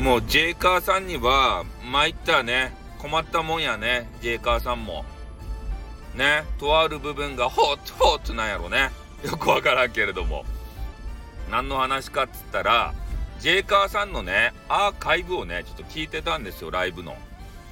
[0.00, 5.04] もうジェイカーさんには参ったね困ったもんやねジェイカーさんも。
[6.14, 8.90] ねとある部分がホッホッなんやろね。
[9.22, 10.46] よくわからんけれども。
[11.50, 12.94] 何の話かっつったら
[13.40, 17.14] ジェイカーさんのねアーカイブをねちょっと聞いてたんですよライブの。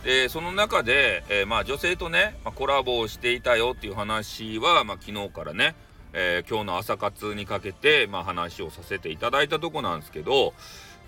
[0.04, 5.74] でその中で、えー、まあ、女性とね、まあ、コラボをしていたよっていう話は、まあ、昨日からね、
[6.12, 10.54] えー、今日の朝活にかけて、ま、話をさせていただいたとこなんですけど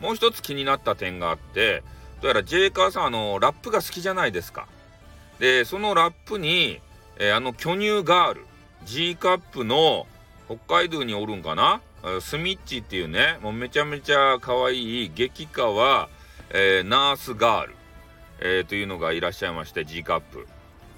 [0.01, 1.83] もう一つ気になった点があって
[2.21, 4.67] どうやらジェイカーさんあのラップが好きじゃないですか。
[5.39, 6.81] でそのラップに、
[7.19, 8.47] えー、あの巨乳ガール
[8.85, 10.07] G カップの
[10.47, 11.81] 北海道におるんかな？
[12.21, 16.09] スミッチっていうねもうめちゃめちゃ可愛い激川、
[16.49, 17.75] えー、ナースガール
[18.43, 20.49] えー、というのがいらっしゃいまして G カップ。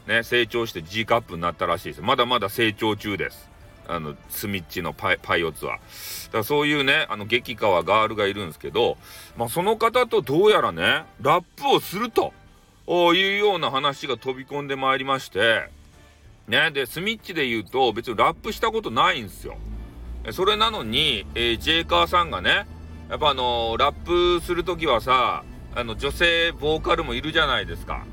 [0.06, 2.00] ね成長して G カップになったらしいです。
[2.00, 3.50] まだまだ成長中です。
[3.88, 8.96] あのスミッチのパイパイオツはだからそういうねあの激川ガールがいるんですけど、
[9.36, 12.32] まあ、その方とどうやらねラップをすると
[12.86, 15.68] いうような話が飛び込んでまいりまして
[16.48, 19.56] ねでスミッチで言うと別にラップしたことないんですよ
[20.30, 22.66] それなのに、えー、ジェイカーさんがね
[23.10, 28.04] やっぱあのー、ラップする時はさあの女性ボーカルもいるじゃないですか。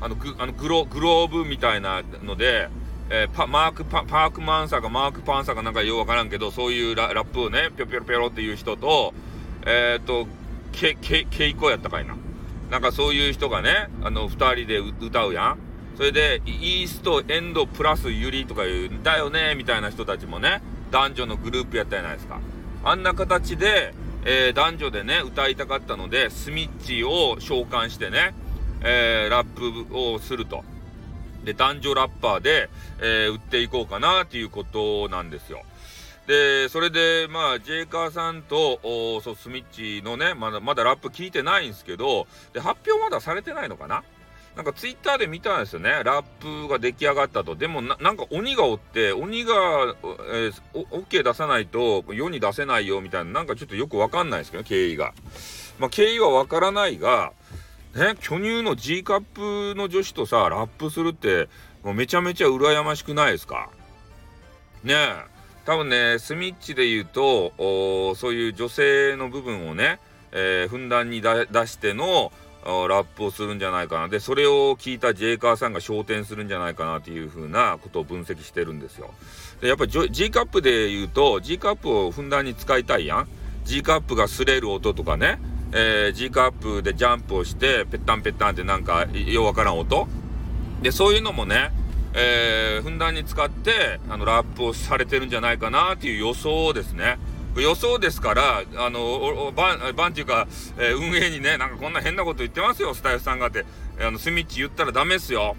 [0.00, 2.68] あのグあのグログローブみたいなので、
[3.10, 9.14] えー、パマークパークマンサーかマークパンサーかなんかようわからんけどそういうラップをねぴょぴょぴょろっていう人と
[9.64, 10.26] えっ、ー、と
[10.72, 12.16] ケケケイコやったかいな。
[12.70, 15.58] なんかそういう人がねあの2人で歌うやん。
[15.96, 22.40] それでイーストエンドプラスユリとか言うんだよねみたいな人たちもね男女のグループやったじゃないですか。
[22.84, 23.94] あんな形で
[24.28, 28.34] えー、男女でね歌いたかったのでスミッチを召喚してね、
[28.82, 30.64] えー、ラップをすると。
[31.46, 32.68] で男女ラッパーで、
[33.00, 35.62] えー、売っていこうかなっていうことなんですよ
[36.26, 38.80] でそれでまあジェイカーさんと
[39.22, 44.02] そうスミッチのねまだまだラップ聞いてないんですけどで発表まだされてないのかな？
[44.56, 45.90] なんかツイッターで見たんですよね。
[46.02, 47.56] ラップが出来上がったと。
[47.56, 55.12] でもな、なんか鬼がおって、鬼が、えー、OK 出さないと世に出せないよみたいな、なんかちょっとよくわかんないですけど、経緯が。
[55.78, 57.34] まあ、経緯はわからないが、
[57.96, 61.48] ね、巨乳の G カップの女子とさ、ラップするって、
[61.82, 63.70] もうめちゃめちゃ羨ましくないですか？
[64.84, 65.14] ねえ。
[65.64, 69.98] 多分ね、スミッチで言うと、そういう女性の部分をね、
[70.30, 72.32] えー、ふんだんに出しての、
[72.64, 74.08] ラップをするんじゃないかな。
[74.08, 79.14] でそれを聞いたジェイカーさんが昇天するんじゃないかなっていう風なことを分析してるんですよ。
[79.60, 83.28] でやっぱり G カップで言うと G カップをふんだんに使いたいやん。
[83.64, 85.38] G カップが擦れる音とかね、
[85.72, 90.08] えー、G カップでジャンプをしてペッタンペッタンってなんかようわからん音
[90.82, 91.72] でそういうのもね
[92.18, 97.18] えー、ふんだんに使ってあのラップをされてるんじゃないかなっていう予想ですね。
[97.60, 100.46] 予想ですから、あの、バン、バンっていうか、
[100.78, 103.64] えー、運営にね、なんかこんな変なこと言ってますよ、スタイフさんがって。
[104.00, 105.56] あの、スミッチ言ったらダメっすよ。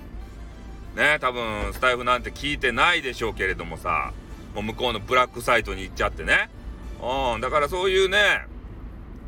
[0.96, 4.14] ね、多分、スタイフなんて聞いてないでしょうけれどもさ、
[4.54, 6.50] もう向こうのブラックサイトに行っちゃってね。
[7.02, 8.46] うん、だからそういうね、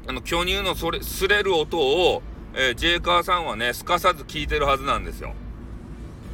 [0.09, 2.23] あの、巨乳のそれ、擦れる音を、
[2.55, 5.35] えー、ジェイカーさんはね、すかさず聞いてるはずなんですよ。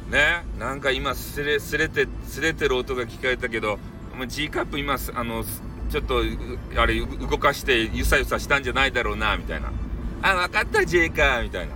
[0.08, 3.78] ね、なんか今、すれ、すれて、すれてる音が聞かれたけど、
[4.28, 5.44] G カップ今、あの、
[5.90, 6.22] ちょっと
[6.74, 9.70] あれ動かしてゆさゆさしたんじゃないだろうなみたいな。
[10.22, 11.74] あ分かったジェイカーみたいな。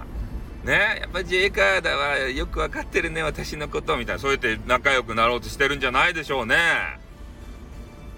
[0.64, 1.00] ね？
[1.02, 2.16] やっぱジェイカーだわ。
[2.16, 4.22] よく分かってるね私のことみたいな。
[4.22, 6.56] そうやって仲良くなろうとしてるんじゃないでしょうね。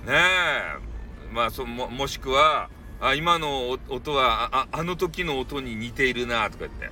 [0.06, 0.12] ね？
[0.12, 2.70] えまあそももしくは
[3.02, 6.90] あ今の音はああの時の音に似ているなとか言って。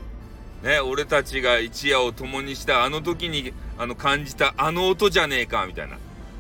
[0.63, 5.97] ね俺たちが一夜を共にしたあの時にあの感じたあの音じゃねえかみたいな。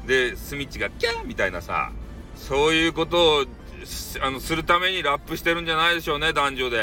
[0.06, 1.92] でスミッチがキャーみたいなさ
[2.34, 3.44] そういうことを
[4.20, 6.78] あのするためにラップしてるんじゃないでしょうね男女で。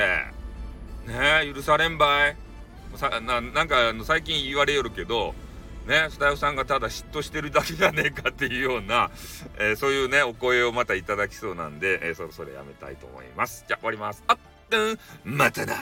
[1.06, 2.38] ねえ許されんばい。
[2.96, 5.36] さななんかあの最近言われよるけど
[5.88, 9.10] ねスタイフさんがただ嫉妬してるだけじゃねえかっていうような、
[9.58, 13.66] えー、そういうねお声をまたいただきそうなんで、えー、そろそろやめたいと思います。
[13.68, 14.24] じゃあ終わります。
[14.28, 14.38] あっ
[14.70, 14.94] う
[15.32, 15.76] んまたな